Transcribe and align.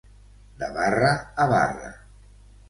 De 0.63 0.69
barra 0.77 1.11
a 1.45 1.47
barra. 1.53 1.93